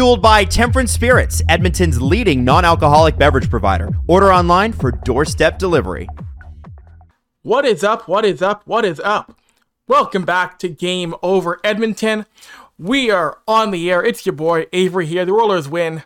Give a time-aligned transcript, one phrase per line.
[0.00, 3.90] Fueled by Temperance Spirits, Edmonton's leading non alcoholic beverage provider.
[4.06, 6.08] Order online for doorstep delivery.
[7.42, 8.08] What is up?
[8.08, 8.62] What is up?
[8.66, 9.38] What is up?
[9.86, 12.24] Welcome back to Game Over Edmonton.
[12.78, 14.02] We are on the air.
[14.02, 15.26] It's your boy Avry here.
[15.26, 16.02] The Oilers win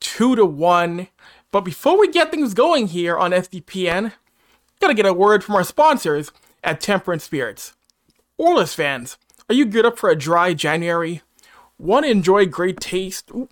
[0.00, 1.08] 2 to 1.
[1.50, 4.12] But before we get things going here on SDPN,
[4.82, 6.30] gotta get a word from our sponsors
[6.62, 7.72] at Temperance Spirits.
[8.38, 9.16] Oilers fans,
[9.48, 11.22] are you good up for a dry January?
[11.82, 13.30] To enjoy great taste?
[13.30, 13.48] Ooh,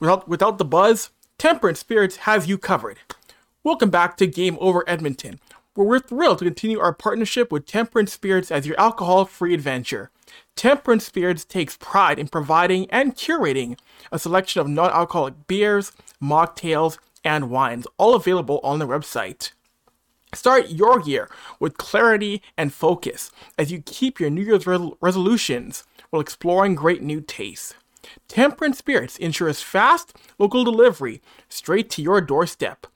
[0.00, 1.10] without, without the buzz?
[1.38, 2.98] Temperance Spirits has you covered.
[3.62, 5.38] Welcome back to Game Over Edmonton,
[5.74, 10.10] where we're thrilled to continue our partnership with Temperance Spirits as your alcohol free adventure.
[10.56, 13.78] Temperance Spirits takes pride in providing and curating
[14.10, 19.52] a selection of non alcoholic beers, mocktails, and wines, all available on their website.
[20.34, 21.28] Start your year
[21.60, 27.02] with clarity and focus as you keep your New Year's re- resolutions while exploring great
[27.02, 27.72] new tastes.
[28.28, 32.86] Temperance Spirits ensures fast, local delivery straight to your doorstep.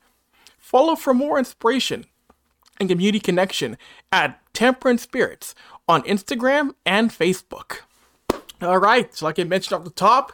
[0.69, 2.05] Follow for more inspiration
[2.79, 3.75] and community connection
[4.11, 5.55] at Temperance Spirits
[5.87, 7.79] on Instagram and Facebook.
[8.61, 10.31] All right, so like I mentioned off the top,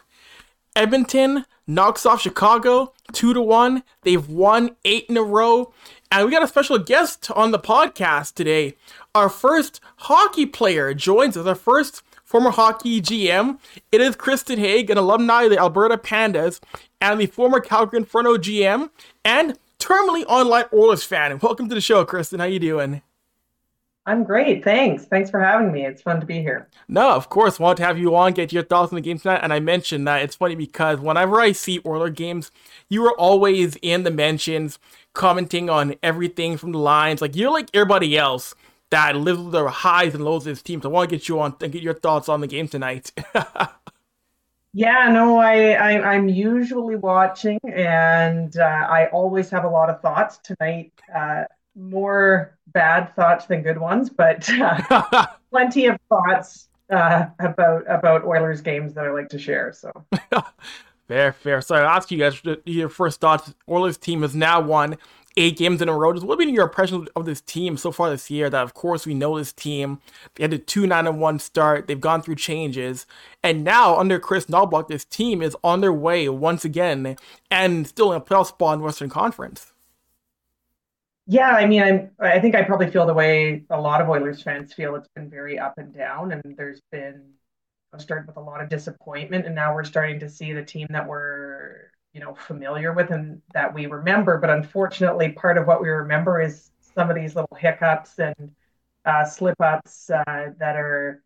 [0.76, 3.82] Edmonton knocks off Chicago two to one.
[4.02, 5.72] They've won eight in a row,
[6.12, 8.76] and we got a special guest on the podcast today.
[9.14, 11.46] Our first hockey player joins us.
[11.46, 13.58] Our first former hockey GM.
[13.90, 16.60] It is Kristen Hagg, an alumni of the Alberta Pandas,
[17.00, 18.90] and the former Calgary Inferno GM,
[19.24, 21.32] and terminally online Oilers fan.
[21.32, 22.40] and Welcome to the show, Kristen.
[22.40, 23.02] How you doing?
[24.04, 24.62] I'm great.
[24.62, 25.04] Thanks.
[25.04, 25.84] Thanks for having me.
[25.84, 26.68] It's fun to be here.
[26.88, 27.58] No, of course.
[27.58, 29.40] Want to have you on, get your thoughts on the game tonight.
[29.42, 32.52] And I mentioned that it's funny because whenever I see Oiler games,
[32.88, 34.78] you are always in the mentions,
[35.12, 37.20] commenting on everything from the lines.
[37.20, 38.54] Like you're like everybody else
[38.90, 40.80] that lives with the highs and lows of this team.
[40.82, 43.10] So I want to get you on and get your thoughts on the game tonight.
[44.76, 50.02] yeah, no, I, I am usually watching, and uh, I always have a lot of
[50.02, 50.92] thoughts tonight.
[51.14, 51.44] Uh,
[51.74, 58.60] more bad thoughts than good ones, but uh, plenty of thoughts uh, about about Oilers
[58.60, 59.72] games that I like to share.
[59.72, 59.90] So.
[61.08, 61.62] fair, fair.
[61.62, 63.54] So I ask you guys your first thoughts.
[63.70, 64.98] Oilers team has now won
[65.36, 66.12] eight games in a row.
[66.12, 68.50] Just what have been your impressions of this team so far this year?
[68.50, 70.00] That of course we know this team.
[70.34, 71.86] They had a two nine and one start.
[71.86, 73.06] They've gone through changes,
[73.42, 77.16] and now under Chris Knoblauch, this team is on their way once again
[77.50, 79.72] and still in a playoff spot in Western Conference.
[81.26, 82.10] Yeah, I mean, I'm.
[82.20, 84.94] I think I probably feel the way a lot of Oilers fans feel.
[84.94, 87.22] It's been very up and down, and there's been
[87.98, 91.06] started with a lot of disappointment, and now we're starting to see the team that
[91.06, 91.35] we're
[92.16, 96.40] you know familiar with and that we remember but unfortunately part of what we remember
[96.40, 98.50] is some of these little hiccups and
[99.04, 101.22] uh, slip ups uh, that are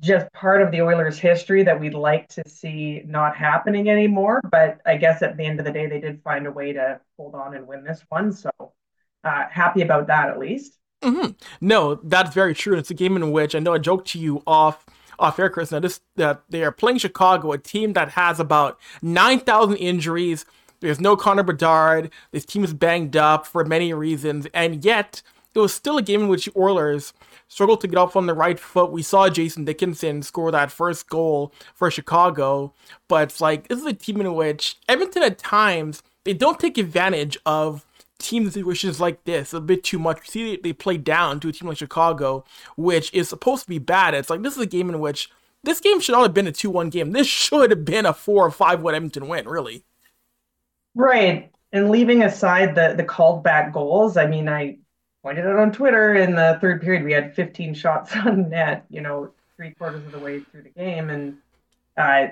[0.00, 4.42] just part of the Oilers' history that we'd like to see not happening anymore.
[4.50, 7.00] But I guess at the end of the day, they did find a way to
[7.16, 8.30] hold on and win this one.
[8.30, 8.50] So
[9.24, 10.78] uh, happy about that at least.
[11.02, 11.32] Mm-hmm.
[11.60, 12.76] No, that's very true.
[12.76, 14.84] It's a game in which I know I joked to you off
[15.18, 15.70] off air, Chris.
[15.70, 20.44] Now, this uh, they are playing Chicago, a team that has about nine thousand injuries.
[20.80, 22.10] There's no Connor Bedard.
[22.32, 25.22] This team is banged up for many reasons, and yet
[25.54, 27.14] it was still a game in which the Oilers
[27.48, 28.92] struggled to get off on the right foot.
[28.92, 32.74] We saw Jason Dickinson score that first goal for Chicago,
[33.08, 36.76] but it's like this is a team in which Edmonton at times they don't take
[36.76, 37.85] advantage of
[38.18, 40.28] team situations like this a bit too much.
[40.28, 42.44] See, they play down to a team like Chicago,
[42.76, 44.14] which is supposed to be bad.
[44.14, 45.30] It's like this is a game in which
[45.62, 47.12] this game should not have been a 2 1 game.
[47.12, 49.84] This should have been a 4 or 5 1 Edmonton win, really.
[50.94, 51.50] Right.
[51.72, 54.78] And leaving aside the, the called back goals, I mean, I
[55.22, 59.02] pointed out on Twitter in the third period, we had 15 shots on net, you
[59.02, 61.10] know, three quarters of the way through the game.
[61.10, 61.38] And
[61.96, 62.28] uh,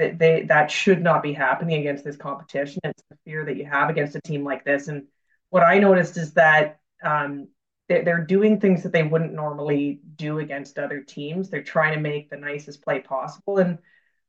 [0.00, 2.80] that they that should not be happening against this competition.
[2.84, 4.88] It's the fear that you have against a team like this.
[4.88, 5.04] And
[5.50, 7.48] what I noticed is that um,
[7.88, 11.50] they, they're doing things that they wouldn't normally do against other teams.
[11.50, 13.78] They're trying to make the nicest play possible, and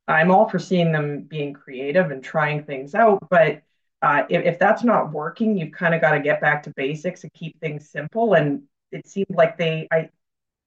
[0.08, 3.28] I'm all for seeing them being creative and trying things out.
[3.30, 3.62] But
[4.02, 7.24] uh, if, if that's not working, you've kind of got to get back to basics
[7.24, 8.34] and keep things simple.
[8.34, 10.10] And it seemed like they, I,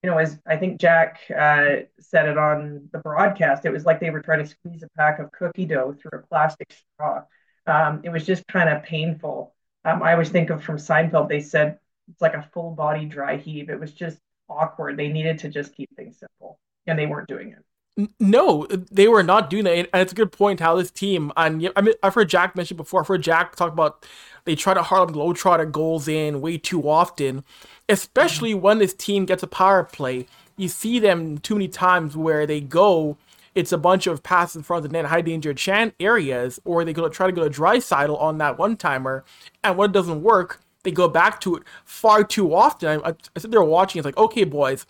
[0.04, 4.00] you know, as I think Jack uh, said it on the broadcast, it was like
[4.00, 7.22] they were trying to squeeze a pack of cookie dough through a plastic straw.
[7.66, 9.54] Um, it was just kind of painful
[9.84, 11.78] um, I always think of from Seinfeld, they said
[12.10, 13.68] it's like a full body dry heave.
[13.68, 14.18] It was just
[14.48, 14.96] awkward.
[14.96, 18.10] They needed to just keep things simple, and they weren't doing it.
[18.18, 19.76] No, they were not doing that.
[19.76, 22.76] And it's a good point how this team, and I mean, I've heard Jack mention
[22.76, 24.04] before, I've heard Jack talk about
[24.46, 27.44] they try to Harlem Globetrotter goals in way too often,
[27.88, 30.26] especially when this team gets a power play.
[30.56, 33.16] You see them too many times where they go,
[33.54, 36.84] it's a bunch of passes in front of the net, high danger chan areas, or
[36.84, 39.24] they go try to go to Draisaitl on that one timer,
[39.62, 43.00] and when it doesn't work, they go back to it far too often.
[43.04, 44.86] I, I sit there watching, it's like, okay, boys,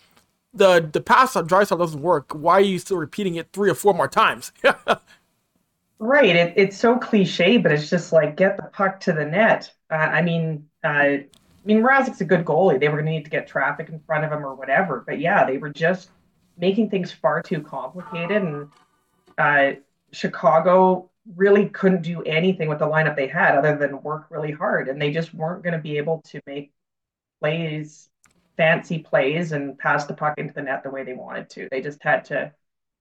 [0.53, 2.33] the the pass on Draisaitl doesn't work.
[2.33, 4.53] Why are you still repeating it three or four more times?
[5.99, 6.37] right.
[6.37, 9.73] It, it's so cliche, but it's just like get the puck to the net.
[9.91, 11.19] Uh, I mean, uh,
[11.65, 12.79] I mean, Mrazek's a good goalie.
[12.79, 15.03] They were going to need to get traffic in front of him or whatever.
[15.07, 16.11] But yeah, they were just
[16.59, 18.43] making things far too complicated.
[18.43, 18.69] And
[19.39, 19.81] uh,
[20.13, 24.89] Chicago really couldn't do anything with the lineup they had other than work really hard.
[24.89, 26.71] And they just weren't going to be able to make
[27.41, 28.11] plays
[28.57, 31.69] fancy plays and pass the puck into the net the way they wanted to.
[31.71, 32.53] They just had to,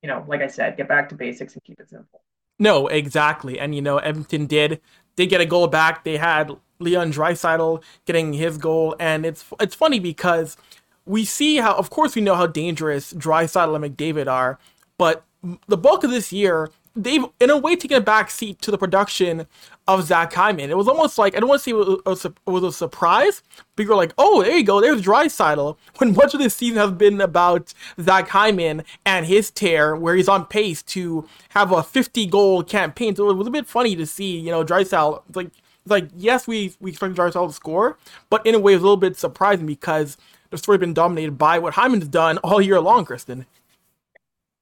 [0.02, 2.22] you know, like I said, get back to basics and keep it simple.
[2.60, 3.60] No, exactly.
[3.60, 4.82] And you know, Edmonton did
[5.16, 6.04] they get a goal back.
[6.04, 6.52] They had
[6.84, 10.58] Leon Draisaitl getting his goal, and it's it's funny because
[11.06, 14.60] we see how, of course, we know how dangerous Draisaitl and McDavid are,
[14.98, 15.24] but
[15.68, 18.78] the bulk of this year they've in a way taken a back seat to the
[18.78, 19.48] production
[19.88, 20.70] of Zach Hyman.
[20.70, 22.72] It was almost like I don't want to say it was, a, it was a
[22.72, 23.42] surprise,
[23.76, 25.78] but you're like, oh, there you go, there's Draisaitl.
[25.98, 30.30] When much of this season has been about Zach Hyman and his tear, where he's
[30.30, 33.16] on pace to have a 50 goal campaign.
[33.16, 35.24] So it was a bit funny to see, you know, Draisaitl.
[35.34, 35.52] Like
[35.86, 37.98] like yes, we we expect Draisaitl to score,
[38.30, 40.18] but in a way, it's a little bit surprising because
[40.50, 43.46] the story's been dominated by what Hyman's done all year long, Kristen.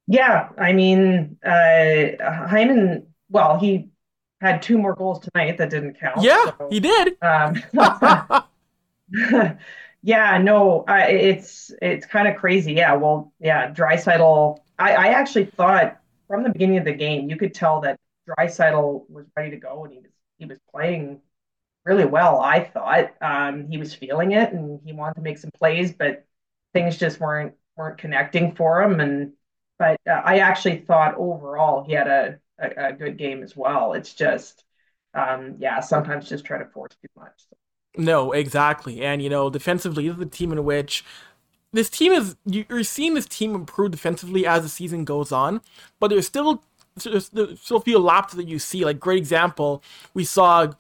[0.08, 3.08] Yeah, I mean, uh, Hyman.
[3.30, 3.90] Well, he
[4.42, 6.22] had two more goals tonight that didn't count.
[6.22, 7.18] Yeah, so, he did.
[7.22, 7.62] Um,
[10.04, 12.74] yeah, no, uh, it's it's kind of crazy.
[12.74, 14.58] Yeah, well, yeah, Draisaitl.
[14.80, 15.98] I, I actually thought
[16.28, 19.84] from the beginning of the game you could tell that Draisaitl was ready to go
[19.84, 20.11] and he was
[20.42, 21.22] he was playing
[21.86, 22.40] really well.
[22.40, 26.26] I thought um, he was feeling it and he wanted to make some plays, but
[26.74, 29.34] things just weren't weren't connecting for him and
[29.82, 33.94] but uh, I actually thought overall he had a, a, a, good game as well.
[33.94, 34.64] It's just,
[35.16, 37.34] um, yeah, sometimes just try to force too much.
[37.50, 37.58] So.
[37.98, 39.02] No, exactly.
[39.02, 41.04] And, you know, defensively, this is the team in which
[41.74, 45.62] this team is, you're seeing this team improve defensively as the season goes on,
[46.00, 46.64] but there's still,
[46.98, 48.86] a few lapses that you see.
[48.86, 49.84] Like, great example,
[50.14, 50.74] we saw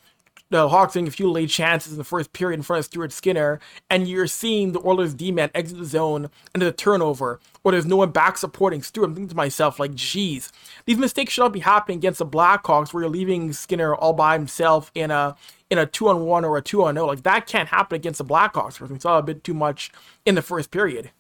[0.50, 3.14] the Hawks getting a few late chances in the first period in front of Stuart
[3.14, 3.60] Skinner,
[3.90, 7.96] and you're seeing the Oilers D-man exit the zone and the turnover, or there's no
[7.96, 9.06] one back supporting Stuart.
[9.06, 10.52] I'm thinking to myself, like, geez,
[10.86, 14.34] these mistakes should not be happening against the Blackhawks where you're leaving Skinner all by
[14.38, 15.38] himself in a
[15.70, 17.08] in a two on one or a two on zero.
[17.08, 19.90] Like that can't happen against the Blackhawks we saw a bit too much
[20.26, 21.12] in the first period.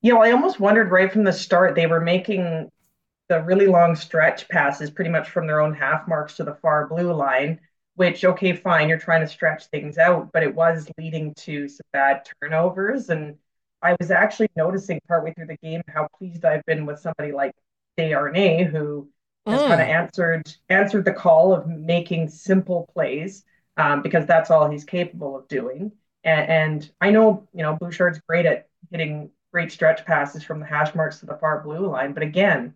[0.00, 2.70] Yeah, well, I almost wondered right from the start they were making
[3.32, 6.86] the really long stretch passes pretty much from their own half marks to the far
[6.86, 7.58] blue line
[7.94, 11.86] which okay fine you're trying to stretch things out but it was leading to some
[11.94, 13.36] bad turnovers and
[13.80, 17.54] i was actually noticing partway through the game how pleased i've been with somebody like
[17.98, 19.08] Desharnais who
[19.48, 19.52] mm.
[19.52, 23.44] has kind of answered answered the call of making simple plays
[23.78, 25.90] um, because that's all he's capable of doing
[26.22, 30.66] and, and i know you know bouchard's great at hitting great stretch passes from the
[30.66, 32.74] hash marks to the far blue line but again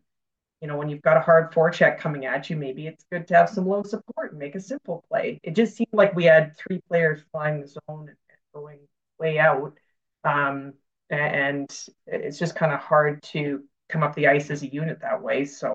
[0.60, 3.34] you know, when you've got a hard forecheck coming at you, maybe it's good to
[3.34, 5.38] have some low support and make a simple play.
[5.42, 8.16] It just seemed like we had three players flying the zone and
[8.54, 8.80] going
[9.18, 9.78] way out.
[10.24, 10.72] Um,
[11.10, 11.70] and
[12.06, 15.44] it's just kind of hard to come up the ice as a unit that way.
[15.44, 15.74] So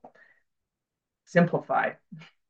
[1.25, 1.91] simplify.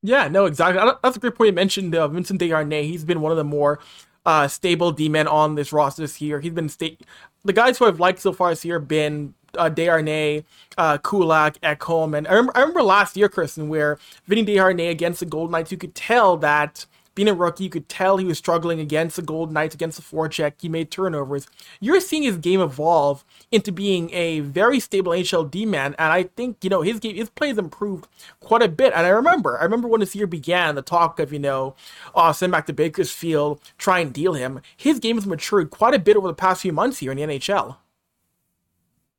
[0.02, 0.82] Yeah, no, exactly.
[1.04, 1.94] That's a great point you mentioned.
[1.94, 3.80] Uh, Vincent Desharnais, he's been one of the more
[4.26, 6.40] uh, stable D-men on this roster this year.
[6.40, 6.98] He's been sta-
[7.44, 10.44] the guys who I've liked so far this year have been uh, Desharnais,
[10.78, 12.18] uh, Kulak, Ekholm.
[12.18, 15.72] And I remember, I remember last year, Kristen, where Vinny Desharnais against the Golden Knights,
[15.72, 19.22] you could tell that being a rookie, you could tell he was struggling against the
[19.22, 20.54] Golden Knights, against the forecheck.
[20.60, 21.48] He made turnovers.
[21.80, 26.24] You're seeing his game evolve into being a very stable NHL D man, and I
[26.24, 28.08] think you know his game, his play has improved
[28.40, 28.94] quite a bit.
[28.94, 31.76] And I remember, I remember when this year began, the talk of you know,
[32.16, 34.62] uh, send back to Bakersfield, try and deal him.
[34.78, 37.24] His game has matured quite a bit over the past few months here in the
[37.24, 37.78] NHL.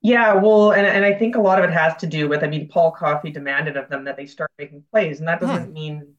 [0.02, 2.49] Yeah, well, and, and I think a lot of it has to do with, I
[2.49, 5.47] mean, Paul Coffey demanded of them that they start making plays, and that hmm.
[5.47, 6.14] doesn't mean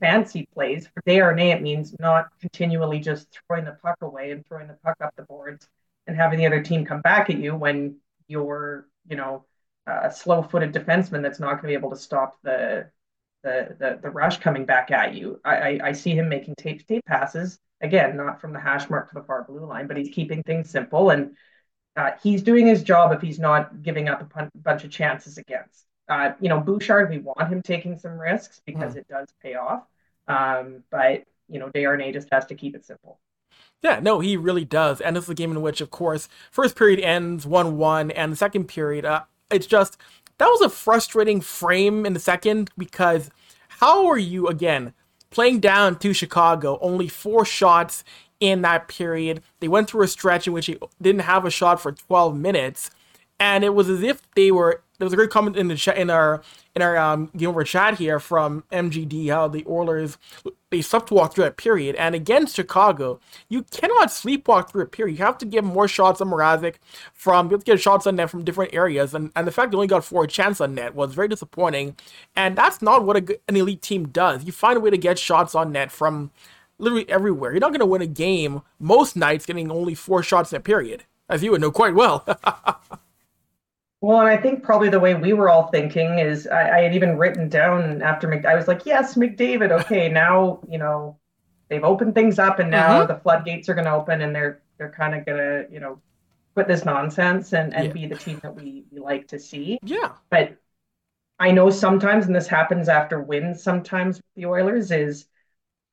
[0.00, 0.88] fancy plays.
[0.88, 4.96] For Desharnais, it means not continually just throwing the puck away and throwing the puck
[5.02, 5.68] up the boards
[6.06, 9.44] and having the other team come back at you when you're, you know,
[9.86, 12.90] a slow-footed defenseman that's not going to be able to stop the
[13.44, 15.40] the the, the rush coming back at you.
[15.44, 19.08] I, I, I see him making tape tape passes again, not from the hash mark
[19.08, 21.36] to the far blue line, but he's keeping things simple and
[21.96, 25.38] uh, he's doing his job if he's not giving up a pun- bunch of chances
[25.38, 25.84] against.
[26.08, 28.98] Uh, you know, Bouchard, we want him taking some risks because mm.
[28.98, 29.84] it does pay off.
[30.28, 33.18] Um, but you know, Desharnais just has to keep it simple.
[33.82, 35.00] Yeah, no, he really does.
[35.00, 38.32] And this is a game in which, of course, first period ends 1 1, and
[38.32, 39.96] the second period, uh, it's just,
[40.38, 43.30] that was a frustrating frame in the second because
[43.68, 44.92] how are you, again,
[45.30, 48.02] playing down to Chicago, only four shots
[48.40, 49.42] in that period?
[49.60, 52.90] They went through a stretch in which he didn't have a shot for 12 minutes,
[53.38, 55.98] and it was as if they were there was a great comment in the chat
[55.98, 56.42] in our
[56.74, 60.18] in our um, game over chat here from MGD how the Oilers
[60.70, 61.94] they sleepwalk through that period.
[61.96, 65.18] And against Chicago you cannot sleepwalk through a period.
[65.18, 66.76] You have to get more shots on Mrazek
[67.12, 69.70] from you have to get shots on net from different areas and, and the fact
[69.70, 71.96] they only got four chances on net was very disappointing.
[72.34, 74.44] And that's not what a, an elite team does.
[74.44, 76.30] You find a way to get shots on net from
[76.78, 80.52] literally everywhere you're not going to win a game most nights getting only four shots
[80.52, 82.24] in a period as you would know quite well
[84.02, 86.94] Well, and I think probably the way we were all thinking is I, I had
[86.94, 89.72] even written down after Mc, I was like, yes, McDavid.
[89.80, 91.18] Okay, now you know
[91.68, 93.12] they've opened things up, and now mm-hmm.
[93.12, 96.00] the floodgates are going to open, and they're they're kind of going to you know
[96.54, 97.92] quit this nonsense and and yeah.
[97.92, 99.78] be the team that we, we like to see.
[99.82, 100.12] Yeah.
[100.30, 100.56] But
[101.38, 105.26] I know sometimes, and this happens after wins sometimes with the Oilers, is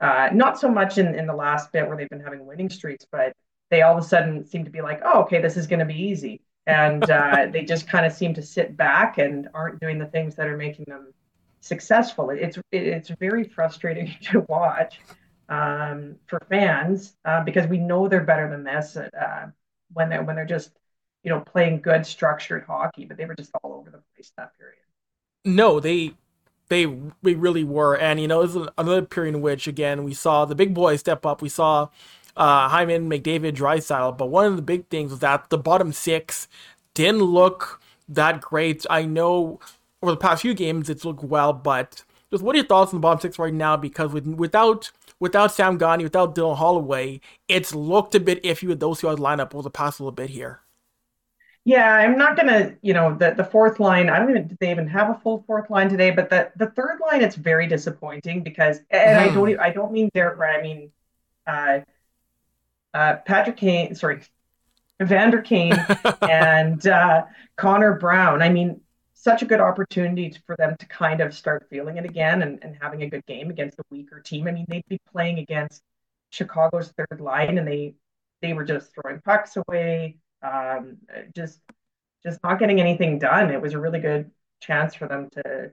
[0.03, 3.05] uh, not so much in in the last bit where they've been having winning streaks,
[3.11, 3.33] but
[3.71, 5.85] they all of a sudden seem to be like, oh, okay, this is going to
[5.85, 9.99] be easy and uh, they just kind of seem to sit back and aren't doing
[9.99, 11.13] the things that are making them
[11.61, 12.29] successful.
[12.29, 14.99] It's it's very frustrating to watch
[15.49, 19.47] um, for fans uh, because we know they're better than this uh,
[19.93, 20.71] when they when they're just
[21.23, 24.57] you know playing good structured hockey, but they were just all over the place that
[24.57, 24.77] period.
[25.45, 26.13] No, they
[26.69, 30.13] they we really were, and you know this is another period in which again we
[30.13, 31.41] saw the big boys step up.
[31.41, 31.89] We saw
[32.35, 34.17] uh, Hyman, McDavid, Draisaitl.
[34.17, 36.47] But one of the big things was that the bottom six
[36.93, 38.85] didn't look that great.
[38.89, 39.59] I know
[40.01, 42.99] over the past few games it's looked well, but just what are your thoughts on
[42.99, 43.77] the bottom six right now?
[43.77, 48.79] Because with, without without Sam Gagner, without Dylan Holloway, it's looked a bit iffy with
[48.79, 50.62] those two lineup over the past little bit here.
[51.65, 54.09] Yeah, I'm not gonna, you know, the the fourth line.
[54.09, 56.11] I don't even did they even have a full fourth line today?
[56.11, 59.31] But the the third line, it's very disappointing because, and mm.
[59.31, 60.39] I don't, I don't mean Derek.
[60.39, 60.91] I mean,
[61.47, 61.79] uh,
[62.93, 64.21] uh, Patrick Kane, sorry,
[64.99, 65.73] Vander Kane
[66.21, 67.23] and uh,
[67.55, 68.41] Connor Brown.
[68.41, 68.81] I mean,
[69.13, 72.75] such a good opportunity for them to kind of start feeling it again and, and
[72.81, 74.47] having a good game against a weaker team.
[74.47, 75.81] I mean, they'd be playing against
[76.29, 77.95] Chicago's third line and they
[78.41, 80.97] they were just throwing pucks away, um,
[81.35, 81.59] just
[82.23, 83.51] just not getting anything done.
[83.51, 84.31] It was a really good
[84.61, 85.71] chance for them to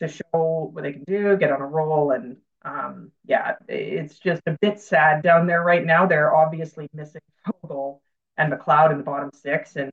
[0.00, 4.42] to show what they can do, get on a roll, and um, yeah, it's just
[4.46, 6.06] a bit sad down there right now.
[6.06, 8.00] They're obviously missing Foegele
[8.36, 9.90] and McLeod in the bottom six, and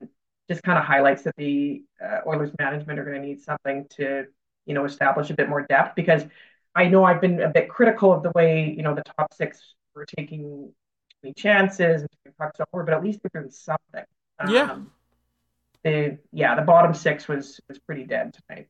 [0.49, 4.25] just kind of highlights that the uh, Oilers management are going to need something to,
[4.65, 5.95] you know, establish a bit more depth.
[5.95, 6.23] Because
[6.75, 9.59] I know I've been a bit critical of the way you know the top six
[9.95, 10.71] were taking
[11.35, 12.05] chances
[12.37, 14.05] pucks over, but at least they're doing something.
[14.47, 14.71] Yeah.
[14.71, 14.91] Um,
[15.83, 18.67] the yeah, the bottom six was was pretty dead tonight.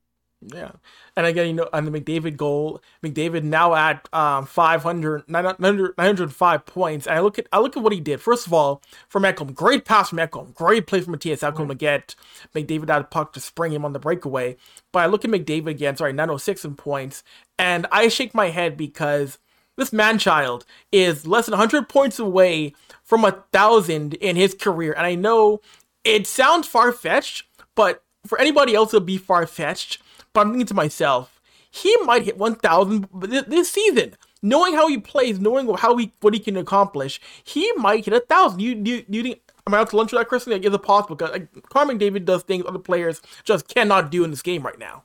[0.54, 0.72] Yeah.
[1.16, 6.66] And again, you know, on the McDavid goal, McDavid now at um 500, 900, 905
[6.66, 7.08] points.
[7.08, 8.22] And I look at I look at what he did.
[8.22, 11.76] First of all, for Ekholm, great pass from Ekholm, great play from Mattias Ekholm to
[11.76, 12.16] get
[12.54, 14.58] McDavid out of puck to spring him on the breakaway.
[14.92, 17.24] But I look at McDavid again, sorry, 906 in points,
[17.58, 19.40] and I shake my head because
[19.78, 24.94] this man child is less than 100 points away from a thousand in his career.
[24.94, 25.62] And I know
[26.04, 27.44] it sounds far fetched,
[27.76, 30.02] but for anybody else, it'll be far fetched.
[30.34, 33.08] But I'm thinking to myself, he might hit 1,000
[33.48, 34.16] this season.
[34.42, 38.20] Knowing how he plays, knowing how he what he can accomplish, he might hit a
[38.20, 38.60] thousand.
[38.60, 40.54] You you, you think am I out to lunch with that, Kristen?
[40.54, 41.16] Like, is it possible?
[41.16, 44.78] Because like, Connor McDavid does things other players just cannot do in this game right
[44.78, 45.04] now.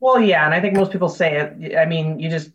[0.00, 1.76] Well, yeah, and I think most people say it.
[1.76, 2.50] I mean, you just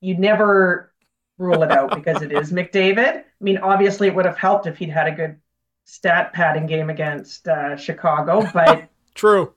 [0.00, 0.92] you never
[1.38, 3.18] rule it out because it is McDavid.
[3.18, 5.40] I mean, obviously, it would have helped if he'd had a good
[5.84, 9.52] stat padding game against uh, Chicago, but true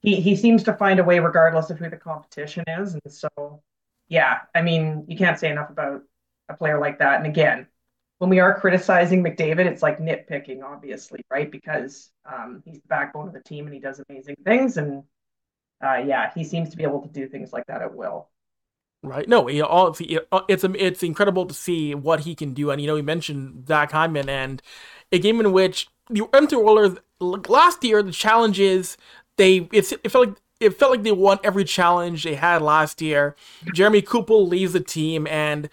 [0.00, 3.62] he he seems to find a way regardless of who the competition is, and so
[4.08, 6.02] yeah, I mean you can't say enough about
[6.48, 7.18] a player like that.
[7.18, 7.66] And again,
[8.18, 11.50] when we are criticizing McDavid, it's like nitpicking, obviously, right?
[11.50, 15.02] Because um, he's the backbone of the team and he does amazing things, and
[15.84, 18.28] uh, yeah, he seems to be able to do things like that at will.
[19.02, 19.28] Right.
[19.28, 19.96] No, all,
[20.32, 22.70] uh, it's um, it's incredible to see what he can do.
[22.70, 24.60] And you know, he mentioned Zach Hyman and
[25.12, 28.96] a game in which the Edmonton Oilers last year the challenge is
[29.36, 33.00] they it's, it felt like it felt like they won every challenge they had last
[33.00, 33.36] year.
[33.72, 35.70] Jeremy Coupal leaves the team, and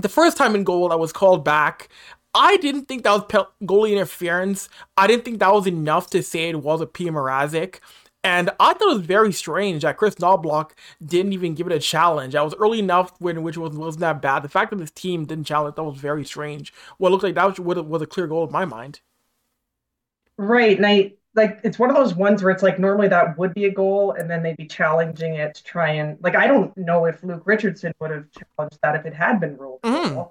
[0.00, 1.88] the first time in goal that was called back,
[2.32, 4.68] I didn't think that was goalie interference.
[4.96, 7.06] I didn't think that was enough to say it was a P.
[7.06, 7.80] Mrazek.
[8.26, 10.72] And I thought it was very strange that Chris Knoblauch
[11.04, 12.32] didn't even give it a challenge.
[12.32, 14.42] That was early enough when which was, wasn't that bad.
[14.42, 16.74] The fact that this team didn't challenge that was very strange.
[16.98, 19.00] Well, it looked like that was, was a clear goal in my mind.
[20.36, 20.76] Right.
[20.76, 23.66] And I like it's one of those ones where it's like normally that would be
[23.66, 27.04] a goal and then they'd be challenging it to try and like I don't know
[27.04, 29.82] if Luke Richardson would have challenged that if it had been ruled.
[29.82, 30.28] Mm.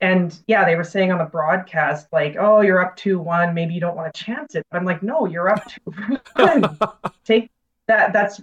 [0.00, 3.52] And yeah, they were saying on the broadcast, like, oh, you're up 2 1.
[3.52, 4.64] Maybe you don't want to chance it.
[4.70, 6.78] But I'm like, no, you're up 2 1.
[7.24, 7.50] Take
[7.88, 8.12] that.
[8.12, 8.40] That's,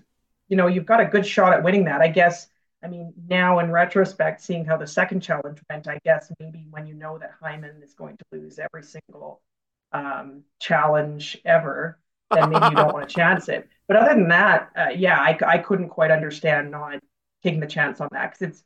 [0.50, 2.02] you know, you've got a good shot at winning that.
[2.02, 2.48] I guess,
[2.84, 6.86] I mean, now in retrospect, seeing how the second challenge went, I guess maybe when
[6.88, 9.42] you know that Hyman is going to lose every single
[9.94, 12.00] um, challenge ever,
[12.32, 13.70] then maybe you don't want to chance it.
[13.88, 17.00] But other than that, uh, yeah, I, I couldn't quite understand not
[17.44, 18.64] taking the chance on that because it's,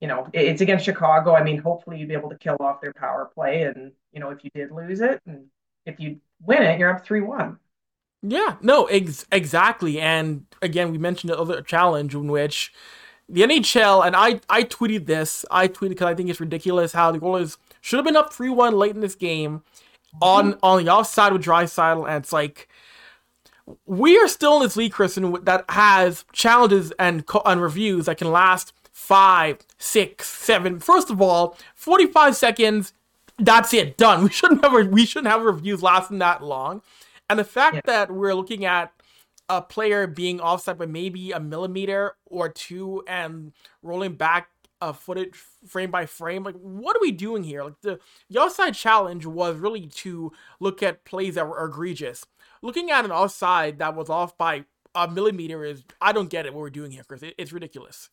[0.00, 1.34] you know, it's against Chicago.
[1.34, 3.62] I mean, hopefully you'd be able to kill off their power play.
[3.62, 5.46] And, you know, if you did lose it and
[5.86, 7.58] if you win it, you're up 3 1.
[8.22, 10.00] Yeah, no, ex- exactly.
[10.00, 12.72] And again, we mentioned the other challenge in which
[13.28, 17.12] the NHL, and I, I tweeted this, I tweeted because I think it's ridiculous how
[17.12, 19.62] the Oilers should have been up 3 1 late in this game
[20.20, 20.58] on mm-hmm.
[20.62, 22.68] on the offside with Draisaitl, and it's like
[23.86, 28.30] we are still in this league, Kristen, that has challenges and and reviews that can
[28.30, 30.78] last five, six, seven.
[30.78, 32.94] First of all, 45 seconds,
[33.38, 34.22] that's it, done.
[34.24, 36.80] We shouldn't have we shouldn't have reviews lasting that long.
[37.28, 37.80] And the fact yeah.
[37.86, 38.92] that we're looking at
[39.48, 44.48] a player being offside by maybe a millimeter or two and rolling back
[44.80, 45.34] a footage
[45.66, 47.64] frame by frame, like what are we doing here?
[47.64, 47.98] Like the,
[48.30, 52.24] the offside challenge was really to look at plays that were egregious.
[52.62, 54.64] Looking at an offside that was off by
[54.94, 57.22] a millimeter is I don't get it what we're doing here, Chris.
[57.22, 58.10] It, it's ridiculous.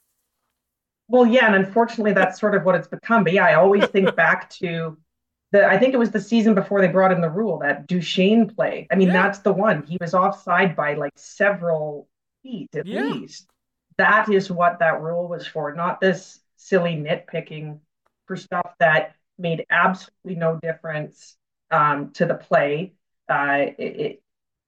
[1.11, 3.25] Well, yeah, and unfortunately, that's sort of what it's become.
[3.25, 4.97] But yeah, I always think back to
[5.51, 5.67] the.
[5.67, 8.87] I think it was the season before they brought in the rule that Duchene play.
[8.89, 9.21] I mean, yeah.
[9.21, 9.83] that's the one.
[9.83, 12.07] He was offside by like several
[12.43, 13.01] feet at yeah.
[13.01, 13.49] least.
[13.97, 17.79] That is what that rule was for, not this silly nitpicking
[18.25, 21.35] for stuff that made absolutely no difference
[21.71, 22.93] um, to the play.
[23.27, 24.23] Uh, it, it,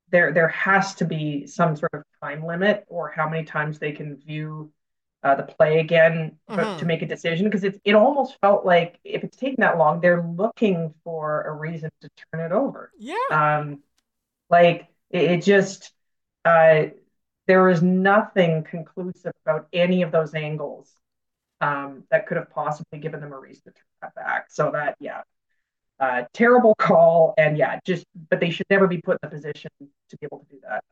[0.10, 3.94] there, there has to be some sort of time limit or how many times they
[3.94, 4.72] can view
[5.24, 6.78] uh, the play again mm-hmm.
[6.78, 10.02] to make a decision because it it almost felt like if it's taking that long,
[10.02, 12.92] they're looking for a reason to turn it over.
[12.98, 13.16] Yeah.
[13.32, 13.84] Um,
[14.50, 15.94] like it, it just
[16.46, 16.86] uh,
[17.48, 20.92] there was nothing conclusive about any of those angles
[21.62, 24.48] um, that could have possibly given them a reason to turn that back.
[24.50, 25.22] So that yeah,
[26.00, 29.72] uh, terrible call, and yeah, just but they should never be put in a position
[29.80, 30.84] to be able to do that.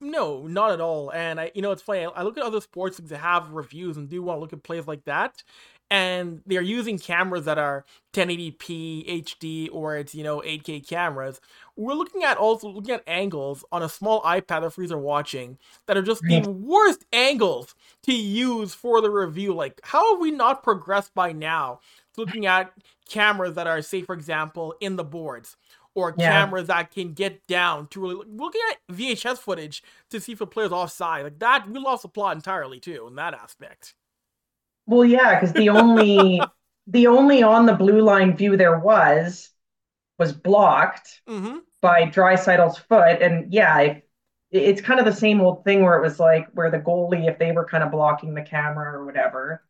[0.00, 1.10] No, not at all.
[1.12, 2.06] And I, you know, it's funny.
[2.06, 4.86] I look at other sports that have reviews and do want to look at plays
[4.86, 5.42] like that,
[5.90, 11.40] and they're using cameras that are 1080p HD or it's you know 8K cameras.
[11.76, 15.96] We're looking at also looking at angles on a small iPad that freezer watching that
[15.96, 19.52] are just the worst angles to use for the review.
[19.52, 21.80] Like, how have we not progressed by now?
[22.16, 22.72] Looking at
[23.08, 25.56] cameras that are, say, for example, in the boards
[25.98, 26.30] or yeah.
[26.30, 30.46] cameras that can get down to really looking at VHS footage to see if a
[30.46, 31.24] player's offside.
[31.24, 33.94] Like that, we lost the plot entirely too in that aspect.
[34.86, 36.40] Well, yeah, because the only
[36.86, 39.50] the only on the blue line view there was
[40.18, 41.58] was blocked mm-hmm.
[41.82, 44.08] by Draisaitl's foot, and yeah, it,
[44.52, 47.38] it's kind of the same old thing where it was like where the goalie, if
[47.38, 49.64] they were kind of blocking the camera or whatever,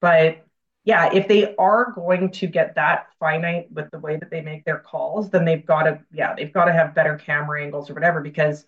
[0.00, 0.44] but
[0.88, 4.64] yeah, if they are going to get that finite with the way that they make
[4.64, 7.94] their calls, then they've got to, yeah, they've got to have better camera angles or
[7.94, 8.64] whatever because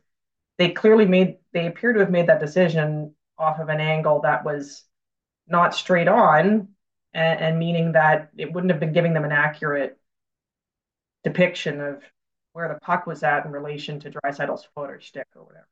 [0.59, 4.45] they clearly made, they appear to have made that decision off of an angle that
[4.45, 4.85] was
[5.49, 6.69] not straight on,
[7.15, 9.99] and, and meaning that it wouldn't have been giving them an accurate
[11.25, 12.03] depiction of
[12.53, 15.69] where the puck was at in relation to Draisaitl's foot or stick or whatever.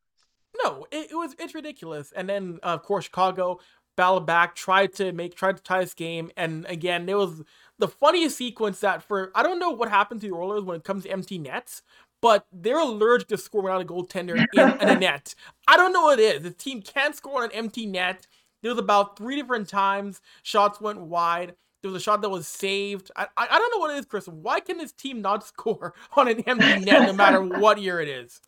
[0.63, 2.11] No, it, it, was it's ridiculous.
[2.15, 3.59] And then uh, of course Chicago
[3.99, 7.43] battled back, tried to make, tried to tie this game, and again, there was
[7.79, 10.85] the funniest sequence that for I don't know what happened to the Oilers when it
[10.85, 11.81] comes to empty nets,
[12.21, 15.35] but they're allergic to scoring without a goaltender in, in a net.
[15.67, 16.43] I don't know what it is.
[16.43, 18.25] The team can't score on an empty net.
[18.63, 21.55] There was about three different times shots went wide.
[21.81, 23.11] There was a shot that was saved.
[23.17, 24.29] I, I, I don't know what it is, Chris.
[24.29, 28.07] Why can this team not score on an empty net no matter what year it
[28.07, 28.39] is?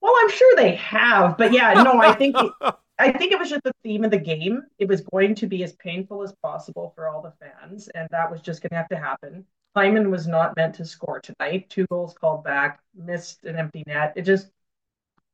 [0.00, 2.34] Well, I'm sure they have, but yeah, no, I think
[2.98, 4.62] I think it was just the theme of the game.
[4.78, 8.30] It was going to be as painful as possible for all the fans, and that
[8.30, 9.44] was just going to have to happen.
[9.74, 11.68] Hyman was not meant to score tonight.
[11.68, 14.14] Two goals called back, missed an empty net.
[14.16, 14.48] It just,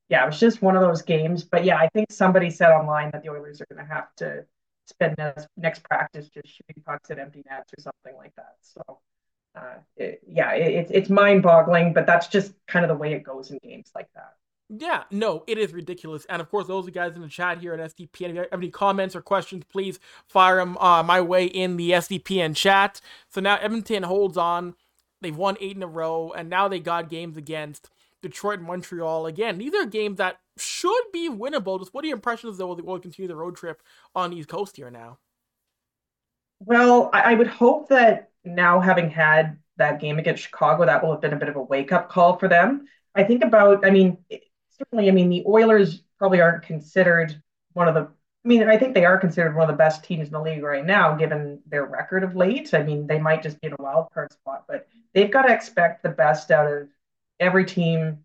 [0.08, 1.44] yeah, it was just one of those games.
[1.44, 4.44] But yeah, I think somebody said online that the Oilers are going to have to
[4.86, 8.56] spend next, next practice just shooting pucks at empty nets or something like that.
[8.62, 8.98] So
[9.54, 13.22] uh, it, yeah, it, it's mind boggling, but that's just kind of the way it
[13.22, 14.34] goes in games like that.
[14.74, 16.24] Yeah, no, it is ridiculous.
[16.30, 18.40] And of course, those of you guys in the chat here at SDPN, if you
[18.40, 23.02] have any comments or questions, please fire them uh, my way in the SDPN chat.
[23.28, 24.74] So now Edmonton holds on.
[25.20, 27.90] They've won eight in a row, and now they got games against
[28.22, 29.26] Detroit and Montreal.
[29.26, 31.78] Again, these are games that should be winnable.
[31.78, 33.82] Just what are your impressions, though, will continue the road trip
[34.14, 35.18] on the East Coast here now?
[36.60, 41.12] Well, I, I would hope that now having had that game against Chicago, that will
[41.12, 42.86] have been a bit of a wake up call for them.
[43.14, 44.16] I think about, I mean,
[44.82, 47.40] certainly, I mean, the Oilers probably aren't considered
[47.72, 50.28] one of the, I mean, I think they are considered one of the best teams
[50.28, 52.74] in the league right now, given their record of late.
[52.74, 55.54] I mean, they might just be in a wild card spot, but they've got to
[55.54, 56.88] expect the best out of
[57.38, 58.18] every team,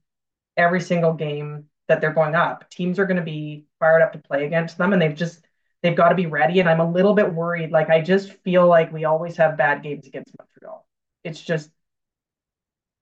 [0.57, 2.69] every single game that they're going up.
[2.69, 5.45] Teams are going to be fired up to play against them, and they've just
[5.83, 6.59] they've got to be ready.
[6.59, 7.71] And I'm a little bit worried.
[7.71, 10.85] Like I just feel like we always have bad games against Montreal.
[11.23, 11.69] It's just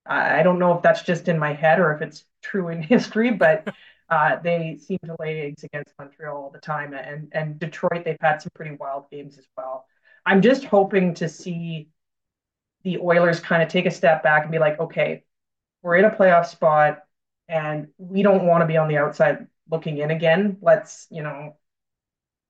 [0.08, 3.30] I don't know if that's just in my head or if it's true in history,
[3.30, 3.68] but
[4.10, 6.94] uh, they seem to lay eggs against Montreal all the time.
[6.94, 9.86] And and Detroit, they've had some pretty wild games as well.
[10.24, 11.88] I'm just hoping to see
[12.84, 15.24] the Oilers kind of take a step back and be like, okay,
[15.82, 17.02] we're in a playoff spot
[17.48, 20.58] and we don't want to be on the outside looking in again.
[20.62, 21.56] Let's, you know,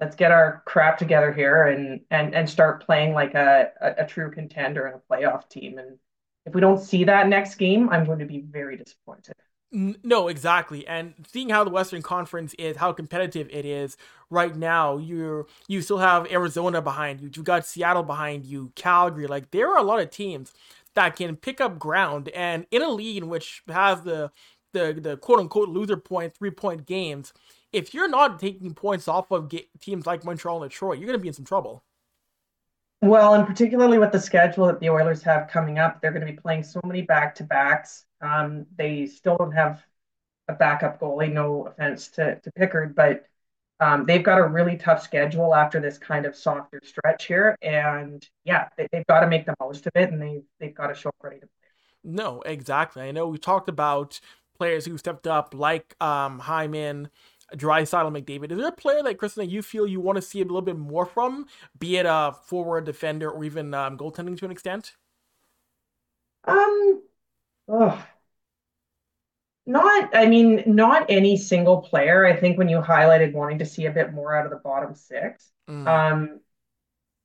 [0.01, 4.07] let's get our crap together here and and and start playing like a, a, a
[4.07, 5.79] true contender and a playoff team.
[5.79, 5.99] And
[6.47, 9.35] if we don't see that next game, I'm going to be very disappointed.
[9.73, 10.87] No, exactly.
[10.87, 13.97] And seeing how the Western Conference is, how competitive it is
[14.31, 17.31] right now, you you still have Arizona behind you.
[17.35, 19.27] You've got Seattle behind you, Calgary.
[19.27, 20.53] Like there are a lot of teams
[20.95, 22.29] that can pick up ground.
[22.29, 24.31] And in a league in which has the
[24.73, 27.35] the the quote unquote loser point three point games,
[27.73, 31.23] if you're not taking points off of teams like Montreal and Detroit, you're going to
[31.23, 31.83] be in some trouble.
[33.03, 36.33] Well, and particularly with the schedule that the Oilers have coming up, they're going to
[36.33, 38.05] be playing so many back to backs.
[38.21, 39.85] Um, they still don't have
[40.49, 41.33] a backup goalie.
[41.33, 43.27] No offense to, to Pickard, but
[43.81, 47.57] um, they've got a really tough schedule after this kind of softer stretch here.
[47.61, 50.87] And yeah, they, have got to make the most of it, and they they've got
[50.87, 52.13] to show up ready to play.
[52.13, 53.03] No, exactly.
[53.03, 54.21] I know we talked about
[54.57, 57.11] players who stepped up, like um, Hyman
[57.57, 58.53] Draisaitl McDavid.
[58.53, 60.63] Is there a player like Kristen that you feel you want to see a little
[60.63, 61.47] bit more from,
[61.79, 64.93] be it a forward, defender, or even um, goaltending to an extent?
[66.45, 67.03] Um,
[67.69, 68.07] oh,
[69.67, 70.15] not.
[70.15, 72.25] I mean, not any single player.
[72.25, 74.95] I think when you highlighted wanting to see a bit more out of the bottom
[74.95, 75.87] six, mm.
[75.87, 76.41] um,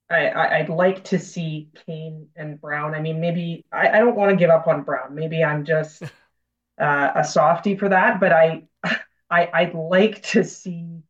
[0.10, 2.96] I, I would like to see Kane and Brown.
[2.96, 5.16] I mean, maybe I, I don't want to give up on Brown.
[5.16, 6.04] Maybe I'm just
[6.82, 8.64] uh, a softy for that, but I
[9.32, 11.04] I, I'd like to see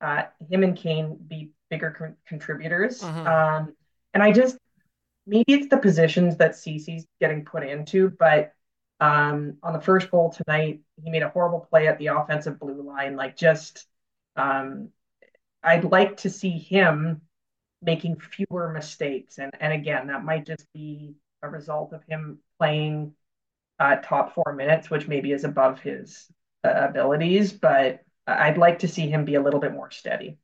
[0.00, 3.02] uh, him and Kane be bigger con- contributors.
[3.02, 3.26] Mm-hmm.
[3.26, 3.74] Um,
[4.12, 4.58] and I just
[5.26, 8.52] maybe it's the positions that Ceci's getting put into, but
[9.00, 12.82] um, on the first goal tonight, he made a horrible play at the offensive blue
[12.82, 13.16] line.
[13.16, 13.86] Like just,
[14.36, 14.90] um,
[15.62, 17.22] I'd like to see him
[17.82, 23.14] making fewer mistakes, and and again, that might just be a result of him playing
[23.78, 26.30] uh, top four minutes, which maybe is above his
[26.64, 30.38] Uh, abilities, but I'd like to see him be a little bit more steady.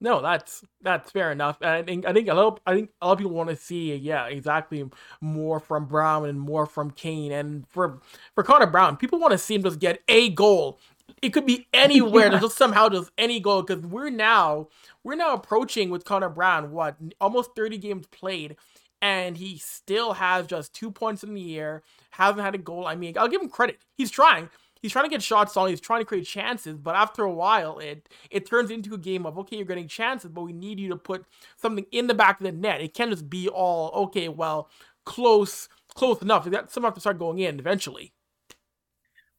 [0.00, 1.58] No, that's that's fair enough.
[1.60, 3.56] And I think I think a lot I think a lot of people want to
[3.56, 4.88] see yeah exactly
[5.20, 8.00] more from Brown and more from Kane and for
[8.34, 10.78] for Connor Brown people want to see him just get a goal.
[11.22, 12.30] It could be anywhere.
[12.32, 12.38] yeah.
[12.38, 14.68] Just somehow just any goal because we're now
[15.02, 18.56] we're now approaching with Connor Brown what almost thirty games played
[19.02, 21.82] and he still has just two points in the air.
[22.10, 22.86] Hasn't had a goal.
[22.86, 23.78] I mean, I'll give him credit.
[23.96, 24.48] He's trying
[24.86, 27.78] he's trying to get shots on, he's trying to create chances, but after a while,
[27.80, 30.88] it it turns into a game of okay, you're getting chances, but we need you
[30.90, 32.80] to put something in the back of the net.
[32.80, 34.70] It can't just be all okay, well,
[35.04, 36.44] close, close enough.
[36.44, 38.12] That some have to start going in eventually.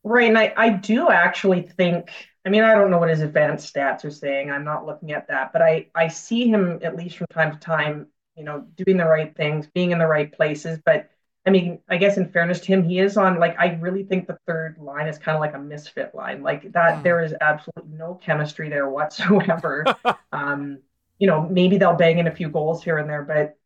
[0.03, 2.11] Right, and I, I do actually think.
[2.45, 4.49] I mean, I don't know what his advanced stats are saying.
[4.51, 7.59] I'm not looking at that, but I I see him at least from time to
[7.59, 11.09] time, you know, doing the right things, being in the right places, but
[11.47, 14.27] I mean, I guess in fairness to him, he is on like I really think
[14.27, 16.43] the third line is kind of like a misfit line.
[16.43, 17.03] Like that, mm.
[17.03, 19.85] there is absolutely no chemistry there whatsoever.
[20.33, 20.79] um,
[21.19, 23.57] you know, maybe they'll bang in a few goals here and there, but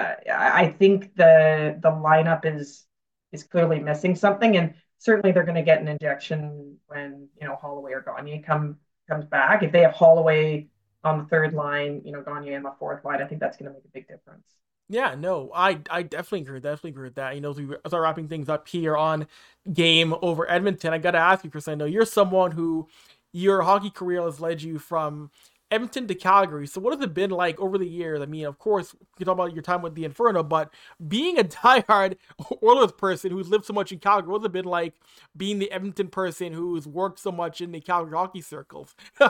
[0.00, 2.84] uh, I think the the lineup is
[3.32, 7.56] is clearly missing something, and certainly they're going to get an injection when you know
[7.56, 8.76] Holloway or Gagner come
[9.08, 9.64] comes back.
[9.64, 10.68] If they have Holloway
[11.02, 13.68] on the third line, you know Gagner on the fourth line, I think that's going
[13.68, 14.46] to make a big difference.
[14.88, 16.60] Yeah, no, I I definitely agree.
[16.60, 17.34] Definitely agree with that.
[17.34, 19.26] You know, as we start wrapping things up here on
[19.72, 21.66] game over Edmonton, I gotta ask you, Chris.
[21.66, 22.86] I know you're someone who
[23.32, 25.30] your hockey career has led you from
[25.72, 26.68] Edmonton to Calgary.
[26.68, 28.22] So what has it been like over the years?
[28.22, 30.72] I mean, of course, you talk about your time with the Inferno, but
[31.08, 32.16] being a diehard
[32.62, 34.94] Oilers person who's lived so much in Calgary, what what's it been like
[35.36, 38.94] being the Edmonton person who's worked so much in the Calgary hockey circles?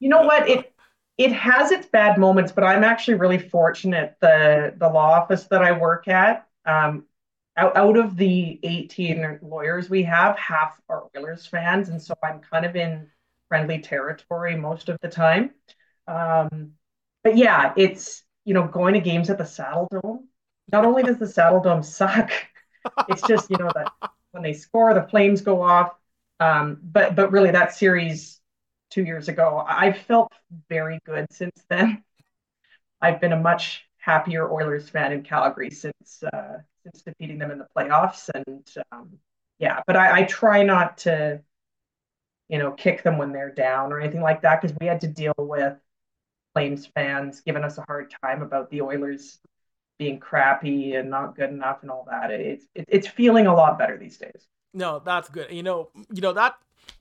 [0.00, 0.48] you know what?
[0.48, 0.73] It
[1.16, 4.16] it has its bad moments, but I'm actually really fortunate.
[4.20, 7.04] The the law office that I work at, um,
[7.56, 12.40] out, out of the 18 lawyers we have, half are Oilers fans, and so I'm
[12.40, 13.08] kind of in
[13.48, 15.52] friendly territory most of the time.
[16.08, 16.72] Um,
[17.22, 20.24] but yeah, it's you know going to games at the Saddledome.
[20.72, 22.30] Not only does the Saddledome suck,
[23.08, 23.92] it's just you know that
[24.32, 25.94] when they score, the flames go off.
[26.40, 28.40] Um, but but really, that series
[28.94, 30.32] two years ago, I've felt
[30.68, 32.04] very good since then.
[33.00, 37.58] I've been a much happier Oilers fan in Calgary since uh, since defeating them in
[37.58, 39.18] the playoffs, and um,
[39.58, 41.42] yeah, but I, I try not to
[42.48, 45.08] you know, kick them when they're down or anything like that because we had to
[45.08, 45.76] deal with
[46.52, 49.38] Flames fans giving us a hard time about the Oilers
[49.98, 52.30] being crappy and not good enough and all that.
[52.30, 54.46] It's it, it's feeling a lot better these days.
[54.72, 55.50] No, that's good.
[55.50, 56.54] You know, you know that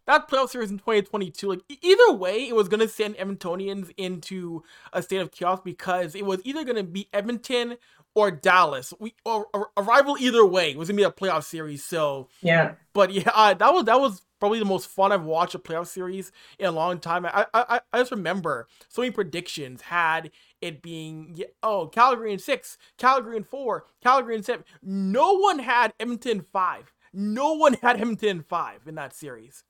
[0.06, 5.02] that playoff series in 2022, like either way, it was gonna send Edmontonians into a
[5.02, 7.78] state of chaos because it was either gonna be Edmonton
[8.16, 8.94] or Dallas.
[9.00, 11.84] We or, or a rival either way it was gonna be a playoff series.
[11.84, 15.56] So yeah, but yeah, uh, that was that was probably the most fun I've watched
[15.56, 17.26] a playoff series in a long time.
[17.26, 22.78] I I I just remember so many predictions had it being oh Calgary in six,
[22.98, 24.66] Calgary in four, Calgary in seven.
[24.82, 26.92] No one had Edmonton five.
[27.14, 29.64] No one had Edmonton five in that series.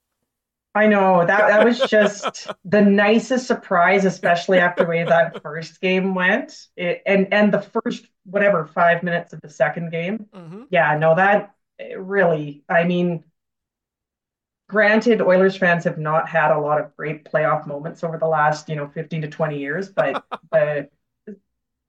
[0.75, 5.79] I know that that was just the nicest surprise, especially after the way that first
[5.81, 10.25] game went, it, and and the first whatever five minutes of the second game.
[10.33, 10.63] Mm-hmm.
[10.71, 11.53] Yeah, no, that
[11.97, 12.63] really.
[12.67, 13.23] I mean,
[14.67, 18.69] granted, Oilers fans have not had a lot of great playoff moments over the last,
[18.69, 20.81] you know, 15 to 20 years, but uh,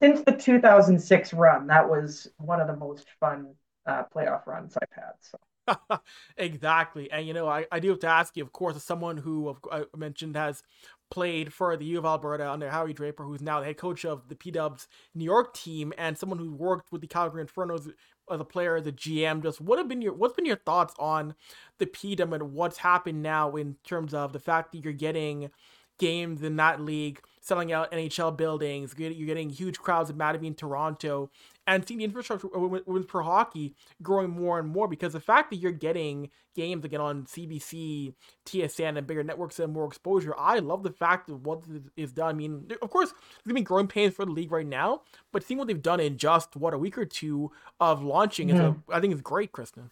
[0.02, 3.54] since the 2006 run, that was one of the most fun
[3.86, 5.12] uh, playoff runs I've had.
[5.20, 5.38] So.
[6.36, 7.10] exactly.
[7.10, 9.56] And, you know, I, I do have to ask you, of course, as someone who
[9.70, 10.62] I mentioned has
[11.10, 14.28] played for the U of Alberta under Howie Draper, who's now the head coach of
[14.28, 17.92] the P Dubs New York team, and someone who worked with the Calgary Infernos
[18.30, 19.42] as a player, as a GM.
[19.42, 21.34] Just what have been your what's been your thoughts on
[21.78, 25.50] the P Dub and what's happened now in terms of the fact that you're getting
[25.98, 31.30] games in that league, selling out NHL buildings, you're getting huge crowds of Mattamy Toronto,
[31.66, 35.56] and seeing the infrastructure women's pro hockey growing more and more because the fact that
[35.56, 38.14] you're getting games again on CBC,
[38.46, 41.62] TSN, and bigger networks and more exposure, I love the fact of what
[41.96, 42.28] is done.
[42.28, 45.02] I mean, of course, there's gonna be growing pains for the league right now,
[45.32, 48.56] but seeing what they've done in just what a week or two of launching mm-hmm.
[48.56, 48.92] is, a, mm-hmm.
[48.92, 49.90] I think, is great, Kristen.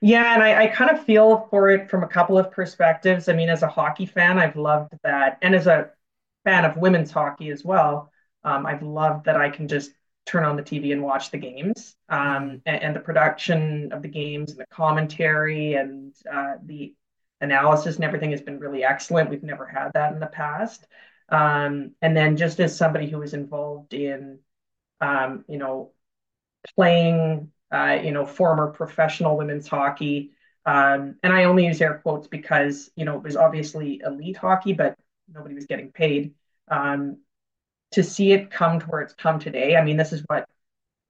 [0.00, 3.28] Yeah, and I, I, kind of feel for it from a couple of perspectives.
[3.28, 5.90] I mean, as a hockey fan, I've loved that, and as a
[6.44, 8.10] fan of women's hockey as well,
[8.44, 9.90] um, I've loved that I can just
[10.26, 11.96] turn on the TV and watch the games.
[12.08, 16.94] Um, and, and, the production of the games and the commentary and uh, the
[17.40, 19.30] analysis and everything has been really excellent.
[19.30, 20.86] We've never had that in the past.
[21.28, 24.38] Um, and then just as somebody who was involved in,
[25.00, 25.92] um, you know,
[26.74, 30.32] playing uh, you know, former professional women's hockey.
[30.64, 34.72] Um, and I only use air quotes because, you know, it was obviously elite hockey,
[34.72, 34.96] but
[35.32, 36.34] nobody was getting paid.
[36.68, 37.18] Um,
[37.92, 40.48] to see it come to where it's come today, I mean, this is what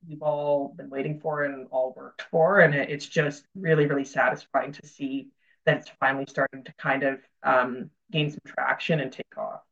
[0.07, 2.61] we've all been waiting for and all worked for.
[2.61, 5.29] And it, it's just really, really satisfying to see
[5.65, 9.63] that it's finally starting to kind of um, gain some traction and take off.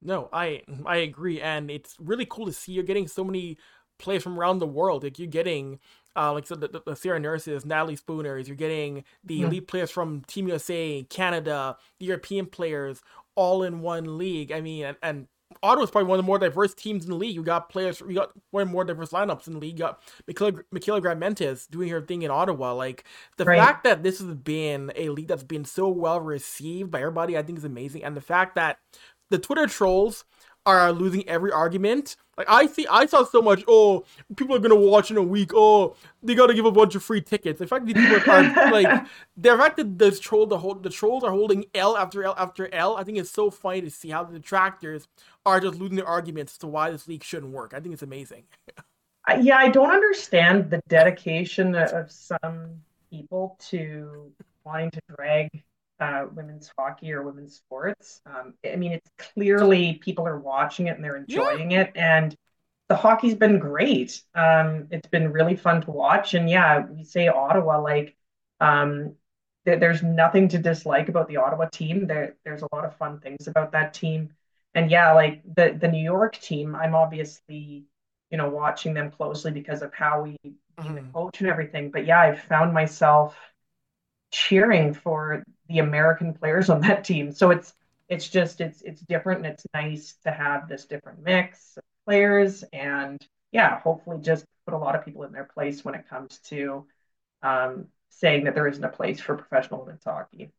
[0.00, 3.58] No, I I agree, and it's really cool to see you're getting so many
[3.98, 5.04] players from around the world.
[5.04, 5.78] Like you're getting
[6.16, 9.90] uh, like so the, the, the Sarah Nurses, Natalie Spooners, you're getting the elite players
[9.90, 13.02] from Team USA, Canada, the European players,
[13.36, 14.50] all in one league.
[14.50, 15.28] I mean, and, and
[15.62, 17.34] Ottawa's probably one of the more diverse teams in the league.
[17.34, 19.78] You got players, you got one of the more diverse lineups in the league.
[19.78, 22.72] You got Michaela, Michaela doing her thing in Ottawa.
[22.72, 23.04] Like
[23.36, 23.58] the right.
[23.58, 27.42] fact that this has been a league that's been so well received by everybody, I
[27.42, 28.04] think is amazing.
[28.04, 28.78] And the fact that
[29.30, 30.24] the Twitter trolls
[30.68, 32.16] are losing every argument.
[32.36, 33.64] Like I see, I saw so much.
[33.66, 34.04] Oh,
[34.36, 35.52] people are gonna watch in a week.
[35.54, 37.58] Oh, they gotta give a bunch of free tickets.
[37.58, 41.24] The fact that people are like, the fact that the troll, the whole, the trolls
[41.24, 42.96] are holding L after L after L.
[42.96, 45.08] I think it's so funny to see how the detractors
[45.46, 47.72] are just losing their arguments as to why this league shouldn't work.
[47.74, 48.44] I think it's amazing.
[49.40, 52.68] yeah, I don't understand the dedication of some
[53.10, 54.30] people to
[54.64, 55.48] wanting to drag
[56.00, 58.20] uh, women's hockey or women's sports.
[58.26, 61.82] Um, I mean, it's clearly people are watching it and they're enjoying yeah.
[61.82, 62.36] it, and
[62.88, 64.22] the hockey's been great.
[64.34, 68.16] Um, it's been really fun to watch, and yeah, we say Ottawa like
[68.60, 69.14] um,
[69.64, 72.06] th- there's nothing to dislike about the Ottawa team.
[72.06, 74.30] There, there's a lot of fun things about that team,
[74.74, 77.84] and yeah, like the the New York team, I'm obviously
[78.30, 80.36] you know watching them closely because of how we
[80.78, 80.94] mm-hmm.
[80.94, 81.90] the coach and everything.
[81.90, 83.36] But yeah, I've found myself
[84.30, 87.32] cheering for the American players on that team.
[87.32, 87.74] So it's
[88.08, 92.64] it's just it's it's different and it's nice to have this different mix of players
[92.72, 96.38] and yeah, hopefully just put a lot of people in their place when it comes
[96.38, 96.86] to
[97.42, 100.50] um, saying that there isn't a place for professional women's hockey.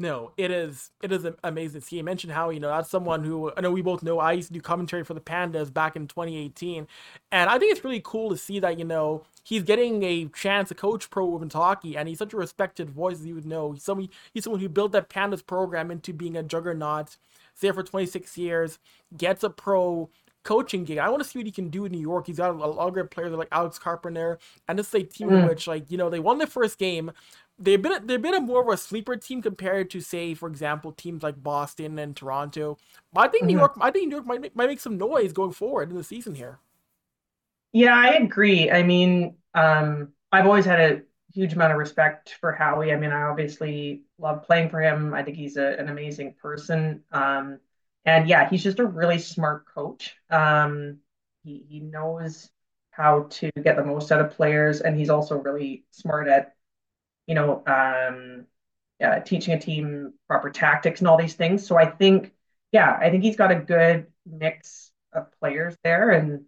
[0.00, 1.98] No, it is it is amazing to see.
[1.98, 4.18] You mentioned how you know that's someone who I know we both know.
[4.18, 6.88] I used to do commentary for the Pandas back in 2018,
[7.30, 10.70] and I think it's really cool to see that you know he's getting a chance
[10.70, 13.72] to coach pro women's hockey, and he's such a respected voice as you would know.
[13.72, 17.18] He's someone he's someone who built that Pandas program into being a juggernaut.
[17.60, 18.78] There for 26 years,
[19.14, 20.08] gets a pro
[20.42, 20.98] coaching gig.
[20.98, 22.26] I want to see what he can do in New York.
[22.26, 25.28] He's got a lot of great players like Alex Carpenter, and this is a team
[25.28, 25.42] mm.
[25.42, 27.12] in which, like, you know, they won their first game,
[27.60, 30.48] they've been a, they've been a more of a sleeper team compared to say, for
[30.48, 32.78] example, teams like Boston and Toronto.
[33.12, 33.48] But I think mm-hmm.
[33.48, 35.96] New York, I think New York might make, might make some noise going forward in
[35.96, 36.58] the season here.
[37.72, 38.70] Yeah, I agree.
[38.70, 42.92] I mean, um, I've always had a huge amount of respect for Howie.
[42.92, 45.14] I mean, I obviously love playing for him.
[45.14, 47.04] I think he's a, an amazing person.
[47.12, 47.60] Um,
[48.04, 50.16] and yeah, he's just a really smart coach.
[50.30, 50.98] Um,
[51.44, 52.50] he, he knows
[52.90, 56.54] how to get the most out of players, and he's also really smart at
[57.26, 58.46] you know, um,
[59.02, 61.66] uh, teaching a team proper tactics and all these things.
[61.66, 62.32] So I think,
[62.72, 66.44] yeah, I think he's got a good mix of players there, and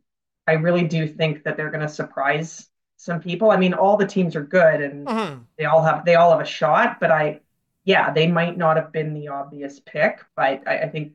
[0.46, 3.50] I really do think that they're going to surprise some people.
[3.50, 5.42] I mean, all the teams are good, and mm-hmm.
[5.58, 7.00] they all have they all have a shot.
[7.00, 7.40] But I,
[7.84, 11.14] yeah, they might not have been the obvious pick, but I, I think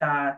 [0.00, 0.32] uh,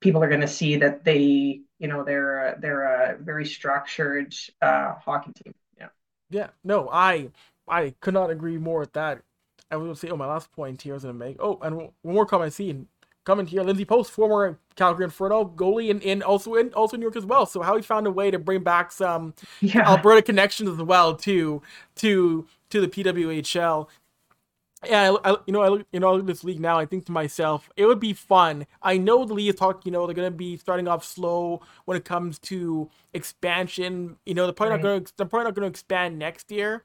[0.00, 4.94] people are going to see that they, you know, they're they're a very structured uh,
[4.94, 5.54] hockey team.
[5.78, 5.88] Yeah.
[6.30, 6.48] Yeah.
[6.64, 7.30] No, I
[7.72, 9.22] I could not agree more with that.
[9.70, 11.36] I was going to say, oh, my last point here I was going to make.
[11.40, 12.86] Oh, and one more comment I see
[13.24, 17.04] coming here, Lindsay Post, former Calgary Inferno goalie, and, and also in also in New
[17.04, 17.46] York as well.
[17.46, 19.88] So Howie found a way to bring back some yeah.
[19.88, 21.62] Alberta connections as well to
[21.96, 23.88] to to the PWHL.
[24.84, 26.76] Yeah, I, I, you know, I look, you know, I look at this league now.
[26.76, 28.66] I think to myself, it would be fun.
[28.82, 29.82] I know the league is talking.
[29.84, 34.16] You know, they're going to be starting off slow when it comes to expansion.
[34.26, 34.82] You know, they're probably right.
[34.82, 35.06] not going.
[35.16, 36.82] They're probably not going to expand next year.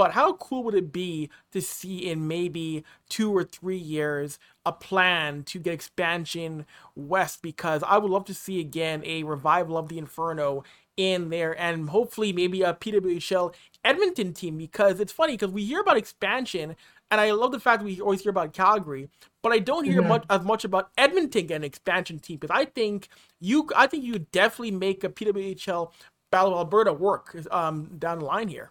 [0.00, 4.72] But how cool would it be to see in maybe two or three years a
[4.72, 6.64] plan to get expansion
[6.96, 7.42] west?
[7.42, 10.64] Because I would love to see again a revival of the Inferno
[10.96, 13.52] in there and hopefully maybe a PWHL
[13.84, 16.76] Edmonton team because it's funny because we hear about expansion
[17.10, 19.10] and I love the fact that we always hear about Calgary,
[19.42, 20.08] but I don't hear mm-hmm.
[20.08, 24.04] much as much about Edmonton getting an expansion team because I think you I think
[24.04, 25.92] you definitely make a PWHL
[26.32, 28.70] Battle of Alberta work um, down the line here.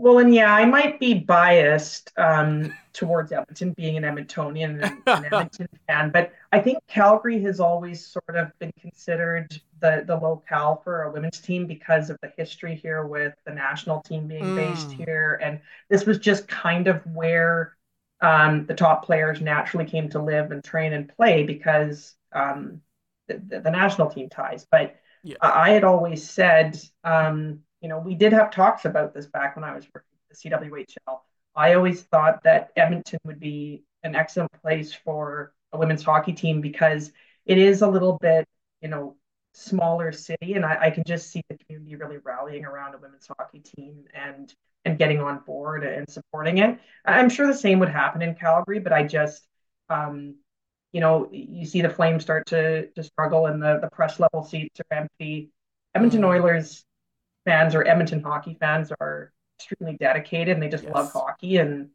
[0.00, 5.24] Well, and yeah, I might be biased um, towards Edmonton, being an Edmontonian and an
[5.26, 10.80] Edmonton fan, but I think Calgary has always sort of been considered the the locale
[10.82, 14.56] for a women's team because of the history here with the national team being mm.
[14.56, 15.60] based here, and
[15.90, 17.76] this was just kind of where
[18.22, 22.80] um, the top players naturally came to live and train and play because um,
[23.28, 24.66] the, the, the, national team ties.
[24.70, 25.36] But yeah.
[25.42, 26.80] I had always said.
[27.04, 30.36] Um, you know, we did have talks about this back when I was working at
[30.36, 31.20] the CWHL.
[31.56, 36.60] I always thought that Edmonton would be an excellent place for a women's hockey team
[36.60, 37.12] because
[37.46, 38.46] it is a little bit,
[38.80, 39.16] you know,
[39.52, 43.26] smaller city, and I, I can just see the community really rallying around a women's
[43.26, 44.52] hockey team and
[44.84, 46.78] and getting on board and supporting it.
[47.04, 49.46] I'm sure the same would happen in Calgary, but I just,
[49.90, 50.36] um,
[50.92, 54.44] you know, you see the Flames start to to struggle, and the the press level
[54.44, 55.50] seats are empty.
[55.94, 56.30] Edmonton mm-hmm.
[56.30, 56.84] Oilers
[57.44, 60.94] fans or Edmonton hockey fans are extremely dedicated and they just yes.
[60.94, 61.58] love hockey.
[61.58, 61.90] And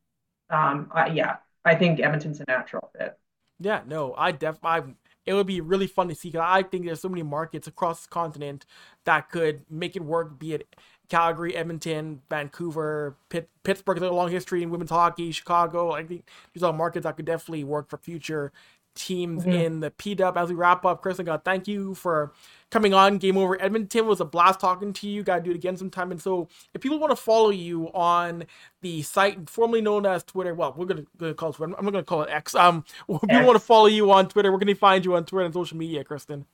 [0.49, 3.17] um, I, yeah, I think Edmonton's a natural fit.
[3.59, 4.83] Yeah, no, I def I
[5.25, 8.03] it would be really fun to see because I think there's so many markets across
[8.03, 8.65] the continent
[9.05, 10.37] that could make it work.
[10.37, 10.75] Be it
[11.09, 15.31] Calgary, Edmonton, Vancouver, Pitt, Pittsburgh, has a long history in women's hockey.
[15.31, 18.51] Chicago, I think these are markets that could definitely work for future
[18.95, 19.51] teams mm-hmm.
[19.51, 20.35] in the PW.
[20.35, 22.33] As we wrap up, Chris, I got thank you for
[22.71, 23.17] coming on.
[23.17, 25.23] Game over Edmonton was a blast talking to you.
[25.23, 26.11] Got to do it again sometime.
[26.11, 28.45] And so, if people want to follow you on
[28.81, 31.59] the site formerly known as Twitter, well, we're gonna, gonna call it.
[31.59, 32.55] I'm not gonna call it X.
[32.55, 35.45] Um, if people want to follow you on Twitter, can they find you on Twitter
[35.45, 36.45] and social media, Kristen?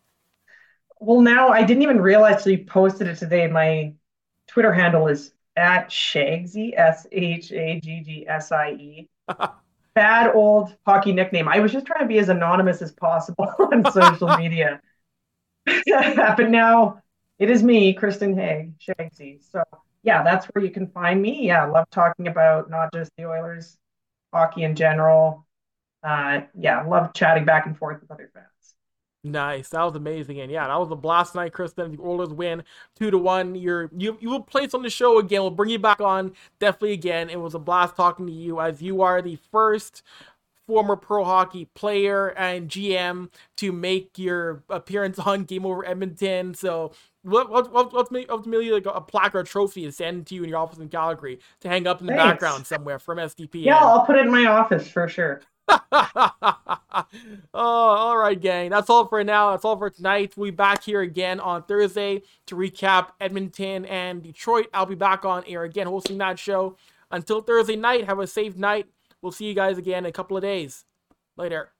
[0.99, 3.47] Well, now I didn't even realize you posted it today.
[3.47, 3.93] My
[4.47, 9.09] Twitter handle is at Shaggsie, S H A G G S I E.
[9.95, 11.47] bad old hockey nickname.
[11.47, 14.81] I was just trying to be as anonymous as possible on social media.
[15.65, 17.01] but now
[17.39, 19.39] it is me, Kristen Hagg, Shaggsie.
[19.51, 19.63] So
[20.03, 21.47] yeah, that's where you can find me.
[21.47, 23.77] Yeah, I love talking about not just the Oilers,
[24.33, 25.45] hockey in general.
[26.03, 28.51] Uh, yeah, love chatting back and forth with other fans.
[29.24, 29.69] Nice.
[29.69, 30.39] That was amazing.
[30.39, 31.91] And yeah, that was a blast night, Kristen.
[31.91, 32.63] The Oilers win
[32.95, 33.53] two to one.
[33.53, 35.41] You're you you will place on the show again.
[35.41, 37.30] We'll bring you back on definitely again.
[37.30, 40.01] It was a blast talking to you as you are the first
[40.65, 46.53] former pro hockey player and GM to make your appearance on Game Over Edmonton.
[46.55, 46.93] So
[47.24, 50.49] what let, let's ultimately like a plaque or a trophy and send to you in
[50.49, 52.24] your office in Calgary to hang up in the Thanks.
[52.24, 53.65] background somewhere from SDP.
[53.65, 55.41] Yeah, I'll put it in my office for sure.
[55.91, 57.05] oh,
[57.53, 58.69] all right, gang.
[58.69, 59.51] That's all for now.
[59.51, 60.34] That's all for tonight.
[60.36, 64.67] We'll be back here again on Thursday to recap Edmonton and Detroit.
[64.74, 66.78] I'll be back on air again hosting that show.
[67.09, 68.88] Until Thursday night, have a safe night.
[69.22, 70.86] We'll see you guys again in a couple of days.
[71.38, 71.72] Later.